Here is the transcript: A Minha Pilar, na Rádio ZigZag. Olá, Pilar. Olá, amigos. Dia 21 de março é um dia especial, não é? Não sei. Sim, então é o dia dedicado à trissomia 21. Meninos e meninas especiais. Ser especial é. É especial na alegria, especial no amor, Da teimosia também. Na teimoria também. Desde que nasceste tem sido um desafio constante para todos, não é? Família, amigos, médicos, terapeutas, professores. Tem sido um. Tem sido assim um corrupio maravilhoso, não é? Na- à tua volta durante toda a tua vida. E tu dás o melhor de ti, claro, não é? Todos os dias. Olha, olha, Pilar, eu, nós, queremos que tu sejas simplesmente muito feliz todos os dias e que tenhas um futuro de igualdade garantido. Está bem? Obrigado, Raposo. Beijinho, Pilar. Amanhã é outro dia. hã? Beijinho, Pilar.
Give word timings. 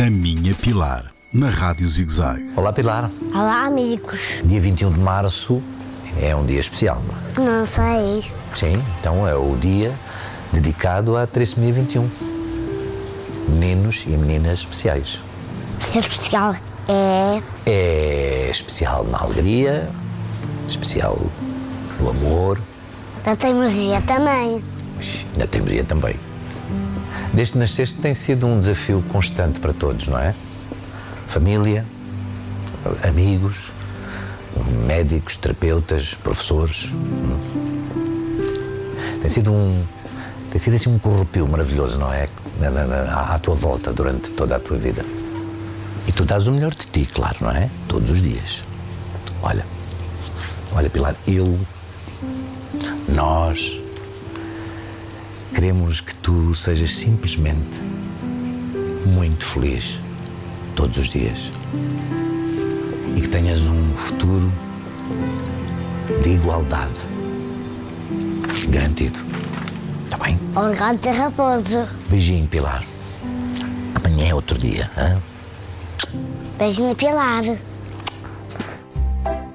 A 0.00 0.08
Minha 0.08 0.54
Pilar, 0.54 1.12
na 1.30 1.50
Rádio 1.50 1.86
ZigZag. 1.86 2.52
Olá, 2.56 2.72
Pilar. 2.72 3.10
Olá, 3.34 3.66
amigos. 3.66 4.40
Dia 4.42 4.58
21 4.58 4.92
de 4.92 4.98
março 4.98 5.62
é 6.18 6.34
um 6.34 6.46
dia 6.46 6.58
especial, 6.58 7.02
não 7.36 7.44
é? 7.44 7.50
Não 7.50 7.66
sei. 7.66 8.32
Sim, 8.54 8.82
então 8.98 9.28
é 9.28 9.34
o 9.34 9.54
dia 9.60 9.92
dedicado 10.54 11.18
à 11.18 11.26
trissomia 11.26 11.70
21. 11.74 12.08
Meninos 13.50 14.06
e 14.06 14.12
meninas 14.12 14.60
especiais. 14.60 15.20
Ser 15.80 15.98
especial 15.98 16.54
é. 16.88 17.42
É 17.66 18.48
especial 18.50 19.04
na 19.04 19.18
alegria, 19.18 19.86
especial 20.66 21.18
no 22.00 22.08
amor, 22.08 22.58
Da 23.22 23.36
teimosia 23.36 24.00
também. 24.06 24.64
Na 25.36 25.46
teimoria 25.46 25.84
também. 25.84 26.29
Desde 27.32 27.52
que 27.54 27.58
nasceste 27.58 27.98
tem 27.98 28.12
sido 28.14 28.46
um 28.46 28.58
desafio 28.58 29.02
constante 29.10 29.60
para 29.60 29.72
todos, 29.72 30.08
não 30.08 30.18
é? 30.18 30.34
Família, 31.28 31.84
amigos, 33.02 33.72
médicos, 34.86 35.36
terapeutas, 35.36 36.14
professores. 36.14 36.92
Tem 39.20 39.28
sido 39.28 39.52
um. 39.52 39.84
Tem 40.50 40.58
sido 40.58 40.74
assim 40.74 40.90
um 40.90 40.98
corrupio 40.98 41.46
maravilhoso, 41.46 41.98
não 41.98 42.12
é? 42.12 42.28
Na- 42.60 43.34
à 43.34 43.38
tua 43.38 43.54
volta 43.54 43.92
durante 43.92 44.30
toda 44.32 44.56
a 44.56 44.58
tua 44.60 44.76
vida. 44.76 45.04
E 46.08 46.12
tu 46.12 46.24
dás 46.24 46.46
o 46.48 46.52
melhor 46.52 46.72
de 46.74 46.86
ti, 46.86 47.06
claro, 47.12 47.36
não 47.40 47.50
é? 47.50 47.70
Todos 47.86 48.10
os 48.10 48.20
dias. 48.20 48.64
Olha, 49.42 49.64
olha, 50.74 50.90
Pilar, 50.90 51.14
eu, 51.28 51.56
nós, 53.14 53.80
queremos 55.60 56.00
que 56.00 56.14
tu 56.14 56.54
sejas 56.54 56.90
simplesmente 56.90 57.82
muito 59.04 59.44
feliz 59.44 60.00
todos 60.74 60.96
os 60.96 61.10
dias 61.10 61.52
e 63.14 63.20
que 63.20 63.28
tenhas 63.28 63.66
um 63.66 63.94
futuro 63.94 64.50
de 66.22 66.30
igualdade 66.30 66.94
garantido. 68.70 69.18
Está 70.04 70.16
bem? 70.16 70.40
Obrigado, 70.56 71.04
Raposo. 71.04 71.86
Beijinho, 72.08 72.48
Pilar. 72.48 72.82
Amanhã 73.96 74.30
é 74.30 74.34
outro 74.34 74.56
dia. 74.56 74.90
hã? 74.96 75.20
Beijinho, 76.58 76.96
Pilar. 76.96 77.44